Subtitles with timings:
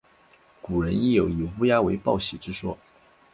[0.63, 2.75] 古人亦有以乌鸦为报喜之说。